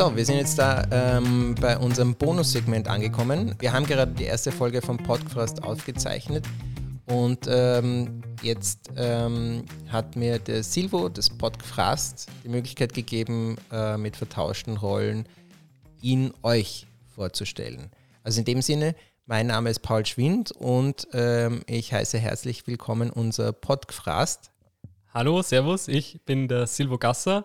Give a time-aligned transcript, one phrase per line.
[0.00, 3.54] So, wir sind jetzt da ähm, bei unserem Bonussegment angekommen.
[3.58, 6.46] Wir haben gerade die erste Folge vom Podcast aufgezeichnet
[7.04, 14.16] und ähm, jetzt ähm, hat mir der Silvo des Podcast die Möglichkeit gegeben, äh, mit
[14.16, 15.28] vertauschten Rollen
[16.00, 17.90] ihn euch vorzustellen.
[18.22, 18.94] Also in dem Sinne,
[19.26, 24.50] mein Name ist Paul Schwind und ähm, ich heiße herzlich willkommen unser Podcast.
[25.12, 27.44] Hallo, Servus, ich bin der Silvo Gasser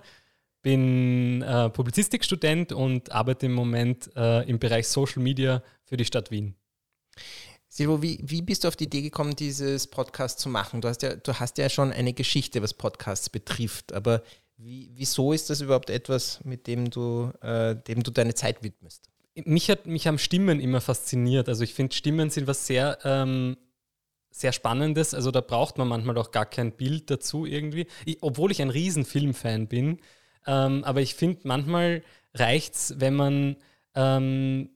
[0.66, 6.32] bin äh, Publizistikstudent und arbeite im Moment äh, im Bereich Social Media für die Stadt
[6.32, 6.56] Wien.
[7.68, 10.82] Silvo, wie, wie bist du auf die Idee gekommen, dieses Podcast zu machen?
[10.82, 14.24] Du hast ja, du hast ja schon eine Geschichte, was Podcasts betrifft, aber
[14.58, 19.08] wie, wieso ist das überhaupt etwas, mit dem du, äh, dem du deine Zeit widmest?
[19.36, 21.48] Mich, hat, mich haben Stimmen immer fasziniert.
[21.48, 23.56] Also ich finde, Stimmen sind was sehr, ähm,
[24.32, 25.14] sehr Spannendes.
[25.14, 27.86] Also da braucht man manchmal auch gar kein Bild dazu irgendwie.
[28.04, 30.00] Ich, obwohl ich ein riesen Filmfan bin,
[30.46, 33.56] ähm, aber ich finde, manchmal reicht es, wenn man
[33.96, 34.70] ähm,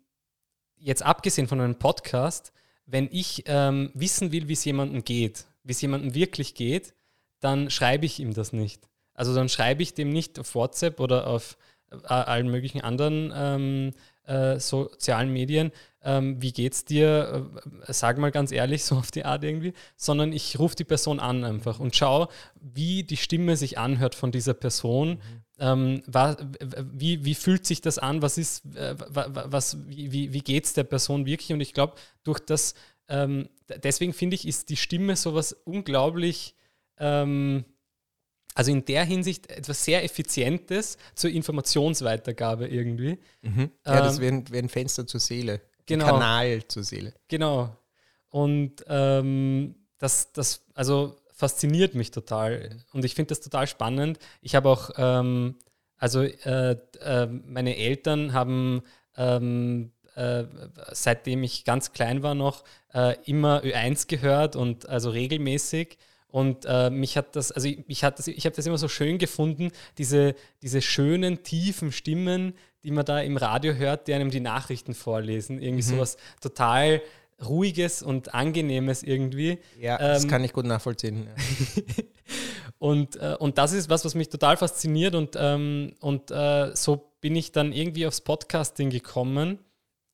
[0.78, 2.54] jetzt abgesehen von einem Podcast,
[2.86, 6.94] wenn ich ähm, wissen will, wie es jemandem geht, wie es jemandem wirklich geht,
[7.40, 8.90] dann schreibe ich ihm das nicht.
[9.14, 11.58] Also dann schreibe ich dem nicht auf WhatsApp oder auf
[11.92, 13.92] äh, allen möglichen anderen ähm,
[14.26, 15.72] äh, sozialen Medien,
[16.04, 17.50] ähm, wie geht's dir,
[17.86, 21.20] äh, sag mal ganz ehrlich, so auf die Art irgendwie, sondern ich rufe die Person
[21.20, 25.10] an einfach und schaue, wie die Stimme sich anhört von dieser Person.
[25.10, 25.44] Mhm.
[25.60, 26.38] Ähm, war,
[26.94, 28.22] wie, wie fühlt sich das an?
[28.22, 31.52] Was ist, äh, was, wie, wie geht es der Person wirklich?
[31.52, 32.76] Und ich glaube, durch das,
[33.08, 33.50] ähm,
[33.84, 36.56] deswegen finde ich, ist die Stimme sowas unglaublich
[36.98, 37.66] ähm,
[38.56, 43.18] also in der Hinsicht etwas sehr Effizientes zur Informationsweitergabe irgendwie.
[43.42, 43.72] Mhm.
[43.86, 45.62] Ja, das wäre ein, wär ein Fenster zur Seele.
[45.86, 46.06] Genau.
[46.06, 47.14] Ein Kanal zur Seele.
[47.28, 47.76] Genau.
[48.30, 52.70] Und ähm, das, das, also fasziniert mich total.
[52.92, 54.20] Und ich finde das total spannend.
[54.42, 55.56] Ich habe auch, ähm,
[55.96, 58.82] also äh, äh, meine Eltern haben
[59.16, 60.44] ähm, äh,
[60.92, 65.98] seitdem ich ganz klein war noch äh, immer Ö1 gehört und also regelmäßig.
[66.28, 69.72] Und äh, mich hat das, also ich, ich, ich habe das immer so schön gefunden,
[69.98, 74.94] diese, diese schönen, tiefen Stimmen, die man da im Radio hört, die einem die Nachrichten
[74.94, 75.62] vorlesen.
[75.62, 75.96] Irgendwie mhm.
[75.96, 77.02] sowas total
[77.46, 79.60] Ruhiges und Angenehmes irgendwie.
[79.80, 81.28] Ja, das ähm, kann ich gut nachvollziehen.
[81.28, 81.94] Ja.
[82.80, 87.12] und, äh, und das ist was, was mich total fasziniert und, ähm, und äh, so
[87.22, 89.60] bin ich dann irgendwie aufs Podcasting gekommen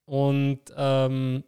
[0.05, 1.43] und ähm,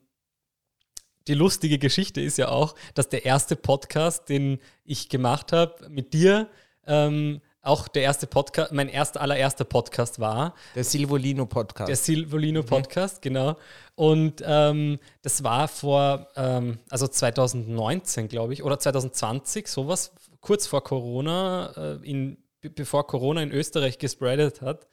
[1.27, 6.13] die lustige Geschichte ist ja auch, dass der erste Podcast, den ich gemacht habe mit
[6.13, 6.49] dir,
[6.85, 10.53] ähm, auch der erste Podcast, mein erster, allererster Podcast war.
[10.75, 11.89] Der Silvolino Podcast.
[11.89, 12.63] Der Silvolino.
[12.63, 13.21] Podcast, mhm.
[13.21, 13.57] genau.
[13.95, 20.83] Und ähm, das war vor, ähm, also 2019, glaube ich, oder 2020, sowas, kurz vor
[20.83, 24.87] Corona, äh, in, bevor Corona in Österreich gespreadet hat.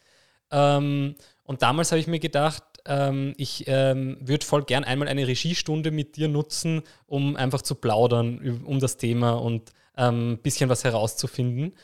[0.51, 1.15] Ähm,
[1.45, 5.91] und damals habe ich mir gedacht, ähm, ich ähm, würde voll gern einmal eine Regiestunde
[5.91, 10.85] mit dir nutzen, um einfach zu plaudern um das Thema und ein ähm, bisschen was
[10.85, 11.75] herauszufinden.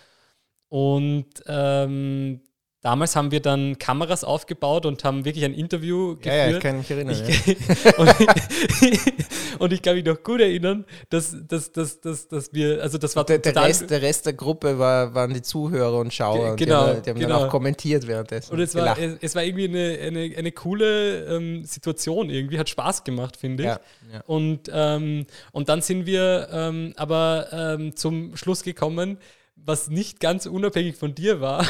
[0.70, 2.40] Und ähm,
[2.82, 6.34] Damals haben wir dann Kameras aufgebaut und haben wirklich ein Interview geführt.
[6.34, 7.14] Ja, ja ich kann mich erinnern.
[7.14, 7.98] Ich, ja.
[7.98, 8.08] und,
[9.58, 13.14] und, ich kann mich noch gut erinnern, dass, dass, dass, dass, dass wir, also das
[13.16, 16.56] war der, der, Rest, der Rest der Gruppe war, waren die Zuhörer und Schauer.
[16.56, 16.56] Genau.
[16.56, 17.38] Und die haben, die haben genau.
[17.40, 18.50] dann auch kommentiert währenddessen.
[18.54, 22.70] Und es war, es, es, war irgendwie eine, eine, eine coole ähm, Situation irgendwie, hat
[22.70, 23.68] Spaß gemacht, finde ich.
[23.68, 24.22] Ja, ja.
[24.24, 29.18] Und, ähm, und dann sind wir ähm, aber ähm, zum Schluss gekommen,
[29.64, 31.66] was nicht ganz unabhängig von dir war.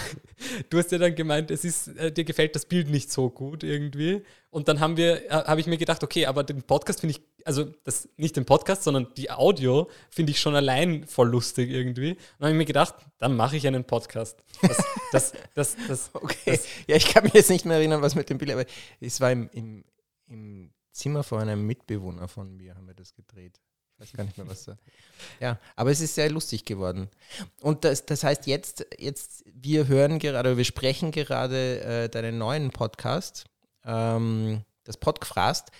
[0.70, 3.62] Du hast ja dann gemeint, es ist, äh, dir gefällt das Bild nicht so gut
[3.62, 4.22] irgendwie.
[4.50, 7.44] Und dann haben wir, äh, habe ich mir gedacht, okay, aber den Podcast finde ich,
[7.44, 12.12] also das nicht den Podcast, sondern die Audio finde ich schon allein voll lustig irgendwie.
[12.12, 14.42] Und dann habe ich mir gedacht, dann mache ich einen Podcast.
[14.62, 16.58] Das, das, das, das, okay.
[16.86, 18.64] ja, ich kann mich jetzt nicht mehr erinnern, was mit dem Bild, aber
[19.00, 19.84] es war im, im,
[20.26, 23.60] im Zimmer von einem Mitbewohner von mir, haben wir das gedreht
[24.00, 24.76] weiß gar nicht mehr, was da.
[25.40, 27.08] Ja, aber es ist sehr lustig geworden.
[27.60, 32.70] Und das, das heißt, jetzt, jetzt, wir hören gerade, wir sprechen gerade äh, deinen neuen
[32.70, 33.44] Podcast,
[33.84, 35.70] ähm, das Podcast.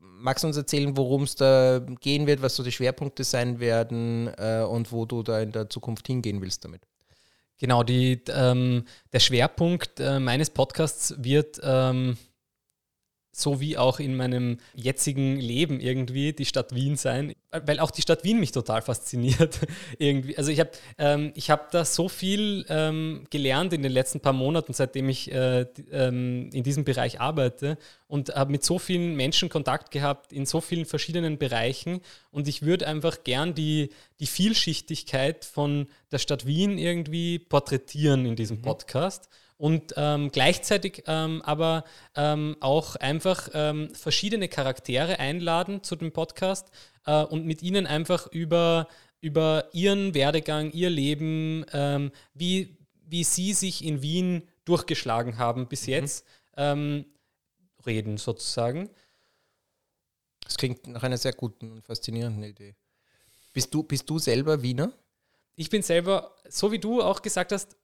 [0.00, 4.28] Magst du uns erzählen, worum es da gehen wird, was so die Schwerpunkte sein werden
[4.36, 6.82] äh, und wo du da in der Zukunft hingehen willst damit?
[7.58, 12.18] Genau, die, ähm, der Schwerpunkt äh, meines Podcasts wird ähm,
[13.38, 18.00] so wie auch in meinem jetzigen Leben irgendwie die Stadt Wien sein, weil auch die
[18.00, 19.60] Stadt Wien mich total fasziniert
[19.98, 20.38] irgendwie.
[20.38, 24.72] Also ich habe ähm, hab da so viel ähm, gelernt in den letzten paar Monaten,
[24.72, 27.76] seitdem ich äh, ähm, in diesem Bereich arbeite
[28.08, 32.00] und habe mit so vielen Menschen Kontakt gehabt in so vielen verschiedenen Bereichen
[32.30, 38.34] und ich würde einfach gern die, die Vielschichtigkeit von der Stadt Wien irgendwie porträtieren in
[38.34, 38.62] diesem mhm.
[39.58, 46.70] Und ähm, gleichzeitig ähm, aber ähm, auch einfach ähm, verschiedene Charaktere einladen zu dem Podcast
[47.06, 48.86] äh, und mit ihnen einfach über,
[49.20, 52.76] über ihren Werdegang, ihr Leben, ähm, wie,
[53.06, 55.92] wie sie sich in Wien durchgeschlagen haben bis mhm.
[55.92, 56.26] jetzt,
[56.58, 57.06] ähm,
[57.86, 58.90] reden sozusagen.
[60.44, 62.74] Das klingt nach einer sehr guten und faszinierenden Idee.
[63.54, 64.92] Bist du, bist du selber Wiener?
[65.54, 67.76] Ich bin selber, so wie du auch gesagt hast,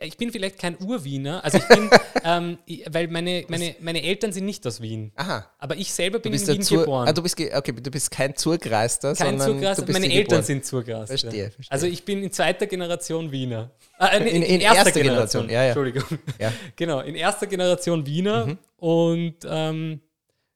[0.00, 1.88] ich bin vielleicht kein Urwiener, also ich bin,
[2.24, 2.58] ähm,
[2.90, 5.10] weil meine, meine, meine Eltern sind nicht aus Wien.
[5.16, 5.50] Aha.
[5.58, 7.08] Aber ich selber bin in Wien Zur, geboren.
[7.08, 10.42] Ah, du bist, okay, du bist kein Zurgreister, kein sondern Zurgreister, meine Eltern geboren.
[10.42, 11.18] sind Zurgreister.
[11.18, 11.72] Verstehe, verstehe.
[11.72, 13.70] Also ich bin in zweiter Generation Wiener.
[13.98, 15.46] Äh, in, in, in, erster, erster Generation.
[15.46, 15.48] Generation.
[15.48, 15.68] Ja, ja.
[15.68, 16.18] Entschuldigung.
[16.38, 16.52] Ja.
[16.76, 18.58] Genau, in erster Generation Wiener mhm.
[18.76, 20.00] und ähm,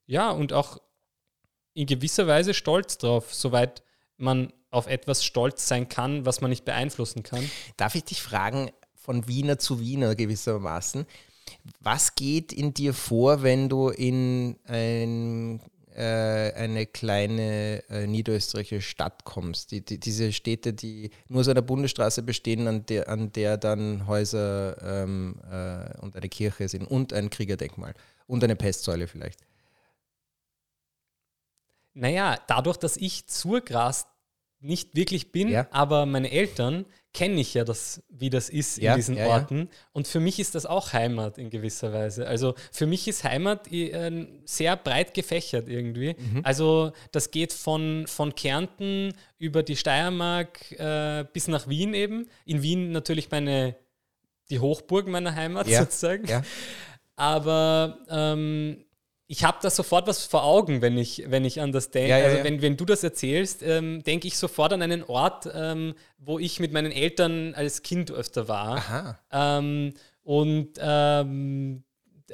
[0.05, 0.77] ja, und auch
[1.73, 3.81] in gewisser Weise stolz drauf, soweit
[4.17, 7.49] man auf etwas stolz sein kann, was man nicht beeinflussen kann.
[7.77, 8.71] Darf ich dich fragen,
[9.09, 11.07] von Wiener zu Wiener gewissermaßen,
[11.79, 15.59] was geht in dir vor, wenn du in ein,
[15.95, 19.71] äh, eine kleine äh, niederösterreichische Stadt kommst?
[19.71, 24.05] Die, die, diese Städte, die nur so einer Bundesstraße bestehen, an der, an der dann
[24.05, 27.95] Häuser ähm, äh, und eine Kirche sind und ein Kriegerdenkmal
[28.27, 29.39] und eine Pestsäule vielleicht.
[31.95, 34.05] Naja, dadurch, dass ich zur Gras
[34.61, 35.67] nicht wirklich bin, ja.
[35.71, 39.69] aber meine Eltern kenne ich ja, das, wie das ist ja, in diesen ja, Orten.
[39.93, 42.27] Und für mich ist das auch Heimat in gewisser Weise.
[42.27, 46.15] Also für mich ist Heimat äh, sehr breit gefächert irgendwie.
[46.17, 46.41] Mhm.
[46.43, 52.29] Also das geht von, von Kärnten über die Steiermark äh, bis nach Wien eben.
[52.45, 53.75] In Wien natürlich meine,
[54.51, 56.27] die Hochburg meiner Heimat sozusagen.
[57.15, 58.85] Aber ähm,
[59.31, 62.09] ich habe da sofort was vor Augen, wenn ich, wenn ich an das denke.
[62.09, 65.47] Ja, ja, also wenn, wenn du das erzählst, ähm, denke ich sofort an einen Ort,
[65.53, 69.19] ähm, wo ich mit meinen Eltern als Kind öfter war.
[69.31, 69.93] Ähm,
[70.23, 71.83] und ähm,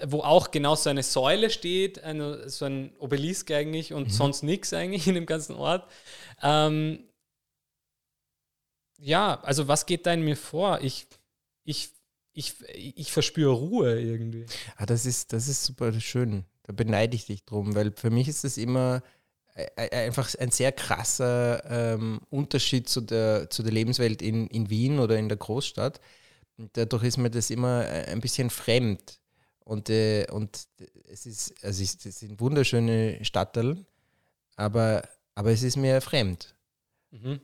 [0.05, 4.11] wo auch genau so eine Säule steht, eine, so ein Obelisk eigentlich und mhm.
[4.11, 5.91] sonst nichts eigentlich in dem ganzen Ort.
[6.41, 7.03] Ähm,
[8.99, 10.79] ja, also was geht da in mir vor?
[10.81, 11.07] Ich,
[11.65, 11.89] ich,
[12.31, 14.45] ich, ich verspüre Ruhe irgendwie.
[14.77, 16.45] Ah, das ist, das ist super schön.
[16.65, 19.03] Da beneide ich dich drum, weil für mich ist das immer
[19.53, 24.69] äh, äh, einfach ein sehr krasser ähm, Unterschied zu der, zu der Lebenswelt in, in
[24.69, 26.01] Wien oder in der Großstadt.
[26.57, 29.19] Und dadurch ist mir das immer äh, ein bisschen fremd.
[29.59, 30.67] Und, äh, und
[31.07, 33.85] es ist, also es sind wunderschöne Stadtteile,
[34.55, 36.55] aber, aber es ist mir fremd.
[37.11, 37.41] Mhm.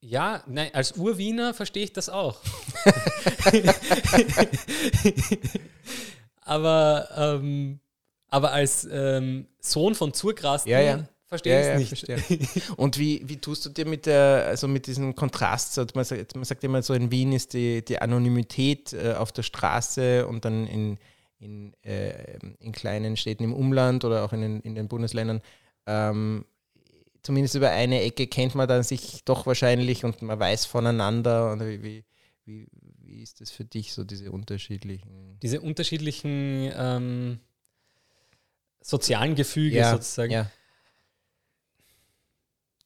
[0.00, 2.40] Ja, nein, als Urwiener verstehe ich das auch.
[6.48, 7.80] aber, ähm,
[8.28, 11.08] aber als ähm, Sohn von Zurgrasten ja, ja.
[11.26, 12.70] verstehe ja, ich es ja, nicht.
[12.76, 16.44] Und wie, wie tust du dir mit der, also mit diesem Kontrast, man sagt, man
[16.44, 20.66] sagt immer so, in Wien ist die, die Anonymität äh, auf der Straße und dann
[20.66, 20.98] in,
[21.38, 25.40] in, äh, in kleinen Städten im Umland oder auch in den, in den Bundesländern
[25.86, 26.44] ähm,
[27.22, 31.52] zumindest über eine Ecke kennt man dann sich doch wahrscheinlich und man weiß voneinander.
[31.52, 32.04] Und wie, wie,
[32.44, 32.66] wie
[33.08, 35.38] ist das für dich, so diese unterschiedlichen?
[35.42, 37.40] Diese unterschiedlichen ähm,
[38.80, 40.32] sozialen Gefüge ja, sozusagen.
[40.32, 40.50] Ja.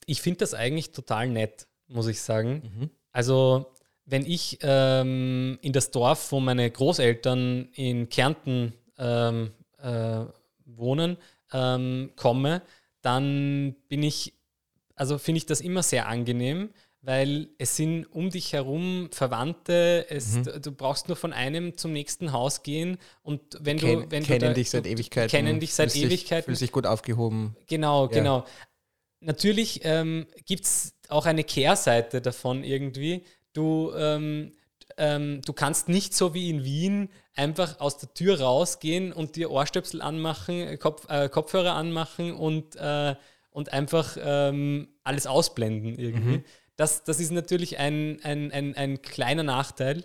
[0.07, 2.63] Ich finde das eigentlich total nett, muss ich sagen.
[2.65, 2.91] Mhm.
[3.13, 3.67] Also,
[4.05, 10.25] wenn ich ähm, in das Dorf, wo meine Großeltern in Kärnten ähm, äh,
[10.65, 11.17] wohnen,
[11.53, 12.63] ähm, komme,
[13.01, 14.35] dann bin ich,
[14.95, 16.71] also finde ich das immer sehr angenehm,
[17.03, 20.63] weil es sind um dich herum Verwandte, es, mhm.
[20.63, 24.41] du brauchst nur von einem zum nächsten Haus gehen und wenn Ken, du wenn kennen
[24.41, 27.57] du da, dich seit Ewigkeiten, kennen dich seit fühlst Ewigkeiten, fühlst dich gut aufgehoben.
[27.67, 28.11] Genau, ja.
[28.11, 28.45] genau.
[29.21, 33.23] Natürlich ähm, gibt es auch eine Kehrseite davon irgendwie.
[33.53, 34.53] Du ähm,
[34.97, 39.51] ähm, du kannst nicht so wie in Wien einfach aus der Tür rausgehen und dir
[39.51, 43.15] Ohrstöpsel anmachen, Kopf, äh, Kopfhörer anmachen und, äh,
[43.51, 46.39] und einfach ähm, alles ausblenden irgendwie.
[46.39, 46.45] Mhm.
[46.83, 50.05] Das, das ist natürlich ein, ein, ein, ein kleiner Nachteil.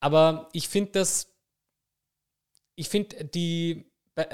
[0.00, 1.34] Aber ich finde das,
[2.74, 3.86] ich finde die,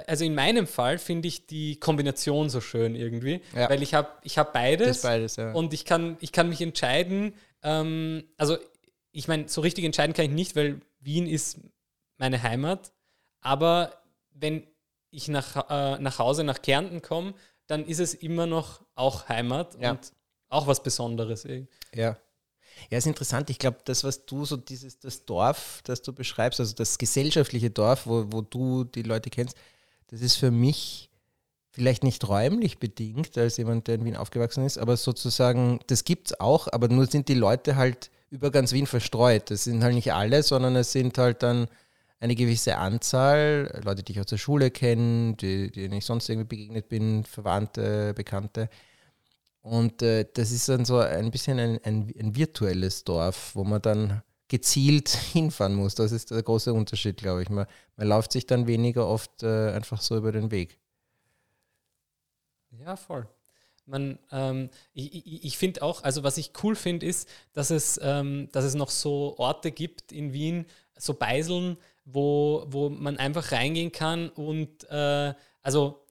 [0.09, 3.71] also in meinem Fall finde ich die Kombination so schön irgendwie, ja.
[3.71, 5.53] weil ich habe ich hab beides, beides ja.
[5.53, 8.59] und ich kann, ich kann mich entscheiden, ähm, also
[9.13, 11.61] ich meine, so richtig entscheiden kann ich nicht, weil Wien ist
[12.17, 12.93] meine Heimat,
[13.43, 14.67] aber wenn
[15.11, 17.35] ich nach, äh, nach Hause nach Kärnten komme,
[17.69, 19.93] dann ist es immer noch auch Heimat ja.
[19.93, 20.13] und
[20.49, 21.47] auch was Besonderes.
[21.95, 22.17] Ja.
[22.91, 23.51] Ja, ist interessant.
[23.51, 27.71] Ich glaube, das, was du so dieses, das Dorf, das du beschreibst, also das gesellschaftliche
[27.71, 29.57] Dorf, wo, wo du die Leute kennst,
[30.09, 31.11] das ist für mich
[31.71, 36.29] vielleicht nicht räumlich bedingt, als jemand, der in Wien aufgewachsen ist, aber sozusagen, das gibt
[36.29, 39.51] es auch, aber nur sind die Leute halt über ganz Wien verstreut.
[39.51, 41.69] Das sind halt nicht alle, sondern es sind halt dann
[42.21, 46.49] eine gewisse Anzahl, Leute, die ich aus der Schule kenne, die, denen ich sonst irgendwie
[46.49, 48.69] begegnet bin, Verwandte, Bekannte.
[49.65, 53.81] Und äh, das ist dann so ein bisschen ein, ein, ein, virtuelles Dorf, wo man
[53.81, 55.95] dann gezielt hinfahren muss.
[55.95, 57.49] Das ist der große Unterschied, glaube ich.
[57.49, 57.67] Man,
[57.97, 60.79] man läuft sich dann weniger oft äh, einfach so über den Weg.
[62.79, 63.27] Ja, voll.
[63.87, 67.99] Man, ähm, ich, ich, ich finde auch, also was ich cool finde, ist, dass es,
[68.03, 70.67] ähm, dass es noch so Orte gibt in Wien,
[70.99, 76.05] so Beiseln, wo, wo man einfach reingehen kann und äh, also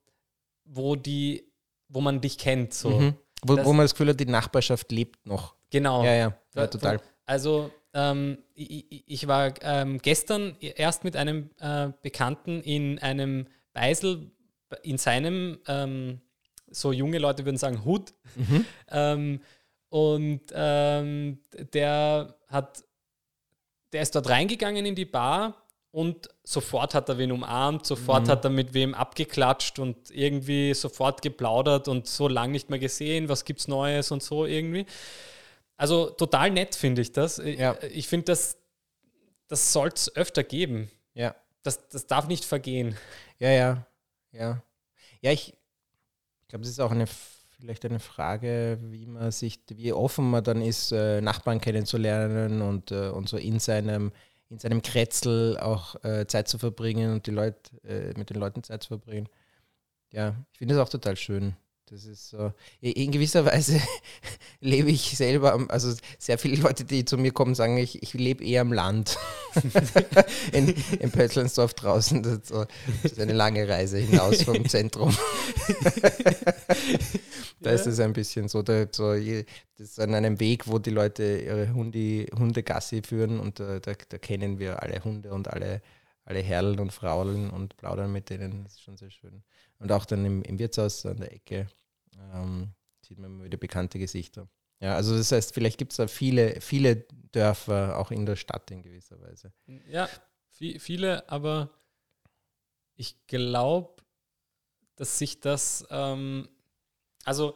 [0.65, 1.51] wo die,
[1.87, 2.73] wo man dich kennt.
[2.73, 2.89] So.
[2.89, 3.17] Mhm.
[3.43, 5.55] Wo, wo man das Gefühl hat, die Nachbarschaft lebt noch.
[5.69, 6.03] Genau.
[6.03, 7.01] Ja, ja, ja total.
[7.25, 14.31] Also ähm, ich, ich, war ähm, gestern erst mit einem äh, Bekannten in einem Beisel
[14.81, 16.21] in seinem, ähm,
[16.69, 18.13] so junge Leute würden sagen, Hut.
[18.35, 18.65] Mhm.
[18.91, 19.41] Ähm,
[19.89, 21.39] und ähm,
[21.73, 22.83] der hat,
[23.91, 25.62] der ist dort reingegangen in die Bar
[25.93, 28.31] und sofort hat er wen umarmt, sofort mhm.
[28.31, 33.29] hat er mit wem abgeklatscht und irgendwie sofort geplaudert und so lange nicht mehr gesehen,
[33.29, 34.87] was gibt's Neues und so irgendwie.
[35.77, 37.37] Also total nett finde ich das.
[37.37, 37.77] Ja.
[37.91, 38.57] Ich finde, das,
[39.47, 40.89] das soll es öfter geben.
[41.13, 41.35] Ja.
[41.61, 42.97] Das, das darf nicht vergehen.
[43.37, 43.85] Ja, ja,
[44.31, 44.63] ja.
[45.21, 47.05] Ja, ich, ich glaube, das ist auch eine
[47.49, 52.91] vielleicht eine Frage, wie man sich, wie offen man dann ist, äh, Nachbarn kennenzulernen und,
[52.91, 54.11] äh, und so in seinem
[54.53, 58.63] in seinem Kretzel auch äh, Zeit zu verbringen und die Leute äh, mit den Leuten
[58.63, 59.27] Zeit zu verbringen.
[60.11, 61.55] Ja, ich finde es auch total schön.
[61.89, 62.53] Das ist so.
[62.79, 63.81] In gewisser Weise
[64.61, 68.43] lebe ich selber, also sehr viele Leute, die zu mir kommen, sagen, ich, ich lebe
[68.43, 69.17] eher am Land.
[70.53, 72.23] in, in Pötzlensdorf draußen.
[72.23, 72.65] Das ist, so,
[73.01, 75.15] das ist eine lange Reise hinaus vom Zentrum.
[77.63, 77.75] da ja.
[77.75, 81.41] ist es ein bisschen so, da, so, das ist an einem Weg, wo die Leute
[81.41, 85.81] ihre Hunde, Hunde Gassi führen und da, da, da kennen wir alle Hunde und alle,
[86.25, 88.63] alle Herren und Frauen und plaudern mit denen.
[88.63, 89.43] Das ist schon sehr schön.
[89.79, 91.67] Und auch dann im, im Wirtshaus an der Ecke
[92.33, 94.47] ähm, sieht man wieder bekannte Gesichter.
[94.79, 98.69] Ja, also das heißt, vielleicht gibt es da viele, viele Dörfer auch in der Stadt
[98.69, 99.53] in gewisser Weise.
[99.87, 100.09] Ja,
[100.51, 101.69] viele, aber
[102.95, 104.03] ich glaube,
[104.95, 106.47] dass sich das, ähm,
[107.23, 107.55] also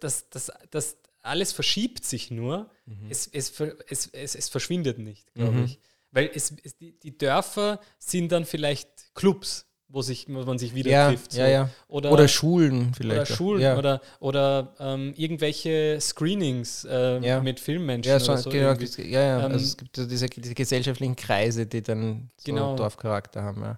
[0.00, 3.10] das, das, das alles verschiebt sich nur, mhm.
[3.10, 3.52] es, es,
[3.88, 5.64] es, es, es verschwindet nicht, glaube mhm.
[5.64, 5.78] ich.
[6.12, 10.74] Weil es, es, die, die Dörfer sind dann vielleicht Clubs, wo, sich, wo man sich
[10.74, 11.32] wieder ja, trifft.
[11.32, 11.40] So.
[11.40, 11.70] Ja, ja.
[11.88, 13.28] Oder, oder Schulen vielleicht.
[13.30, 18.10] Oder Schulen oder, oder ähm, irgendwelche Screenings äh, mit Filmmenschen.
[18.10, 19.46] Ja, so, so genau, ja, ja.
[19.46, 22.76] Ähm, also es gibt diese, diese, gesellschaftlichen Kreise, die dann so genau.
[22.76, 23.76] Dorfcharakter haben.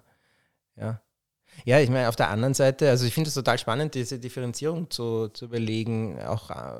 [0.77, 1.01] Ja.
[1.65, 1.79] Ja.
[1.79, 5.29] Ich meine, auf der anderen Seite, also ich finde es total spannend, diese Differenzierung zu,
[5.29, 6.79] zu überlegen, auch äh,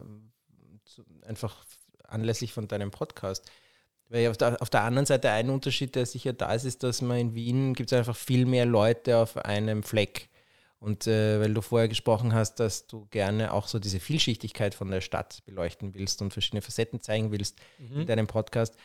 [0.85, 1.63] zu, einfach
[2.03, 3.49] anlässlich von deinem Podcast.
[4.09, 7.01] Weil auf der, auf der anderen Seite ein Unterschied, der sicher da ist, ist, dass
[7.01, 10.29] man in Wien gibt es einfach viel mehr Leute auf einem Fleck.
[10.79, 14.89] Und äh, weil du vorher gesprochen hast, dass du gerne auch so diese Vielschichtigkeit von
[14.89, 18.01] der Stadt beleuchten willst und verschiedene Facetten zeigen willst mhm.
[18.01, 18.75] in deinem Podcast,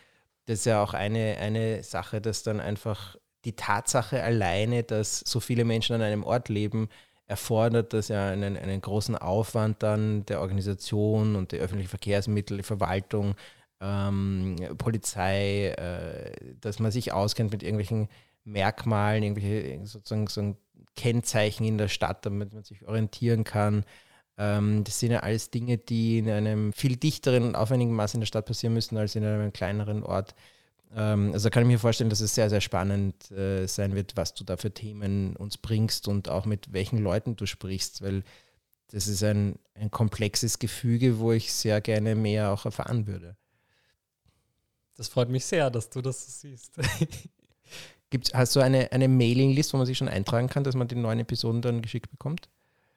[0.47, 5.41] das ist ja auch eine, eine Sache, dass dann einfach die Tatsache alleine, dass so
[5.41, 6.89] viele Menschen an einem Ort leben,
[7.27, 12.65] erfordert das ja einen, einen großen Aufwand dann der Organisation und der öffentlichen Verkehrsmittel, der
[12.65, 13.35] Verwaltung,
[13.81, 18.09] ähm, Polizei, äh, dass man sich auskennt mit irgendwelchen
[18.45, 20.57] Merkmalen, irgendwelche sozusagen so
[20.97, 23.85] Kennzeichen in der Stadt, damit man sich orientieren kann.
[24.37, 28.21] Ähm, das sind ja alles Dinge, die in einem viel dichteren und aufwendigen Maß in
[28.21, 30.35] der Stadt passieren müssen als in einem kleineren Ort.
[30.95, 34.35] Ähm, also kann ich mir vorstellen, dass es sehr, sehr spannend äh, sein wird, was
[34.35, 38.23] du da für Themen uns bringst und auch mit welchen Leuten du sprichst, weil
[38.91, 43.37] das ist ein, ein komplexes Gefüge, wo ich sehr gerne mehr auch erfahren würde.
[44.97, 46.73] Das freut mich sehr, dass du das so siehst.
[48.11, 50.95] Gibt's, hast du eine, eine Mailinglist, wo man sich schon eintragen kann, dass man die
[50.95, 52.49] neuen Episoden dann geschickt bekommt?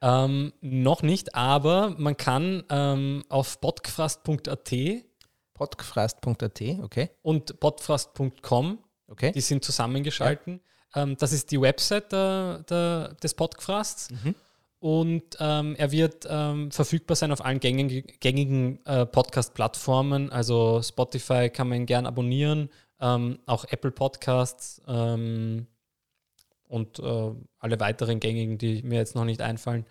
[0.01, 4.71] Ähm, noch nicht, aber man kann ähm, auf podcast.at
[5.57, 7.09] podcast.at, okay.
[7.21, 9.31] Und podcast.com, okay.
[9.31, 10.61] die sind zusammengeschalten.
[10.95, 11.03] Ja.
[11.03, 14.09] Ähm, das ist die Website der, der, des Podcasts.
[14.11, 14.35] Mhm
[14.79, 20.31] und ähm, er wird ähm, verfügbar sein auf allen gängigen, gängigen äh, Podcast-Plattformen.
[20.31, 25.65] Also Spotify kann man gern abonnieren, ähm, auch Apple Podcasts ähm,
[26.67, 29.85] und äh, alle weiteren gängigen, die mir jetzt noch nicht einfallen.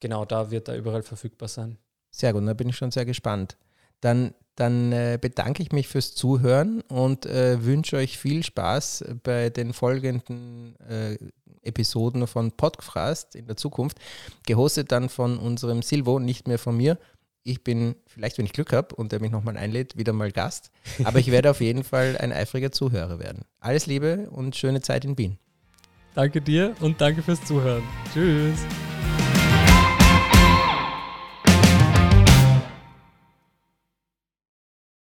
[0.00, 1.78] Genau, da wird er überall verfügbar sein.
[2.10, 3.56] Sehr gut, da bin ich schon sehr gespannt.
[4.00, 9.48] Dann, dann äh, bedanke ich mich fürs Zuhören und äh, wünsche euch viel Spaß bei
[9.48, 11.16] den folgenden äh,
[11.62, 13.98] Episoden von Podcast in der Zukunft,
[14.46, 16.98] gehostet dann von unserem Silvo, nicht mehr von mir.
[17.42, 20.70] Ich bin, vielleicht wenn ich Glück habe und er mich nochmal einlädt, wieder mal Gast.
[21.04, 23.44] Aber ich werde auf jeden Fall ein eifriger Zuhörer werden.
[23.60, 25.38] Alles Liebe und schöne Zeit in Wien.
[26.14, 27.82] Danke dir und danke fürs Zuhören.
[28.12, 28.58] Tschüss.